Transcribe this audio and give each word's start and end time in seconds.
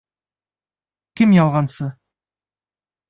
-Кем 1.21 1.37
ялғансы? 1.39 1.91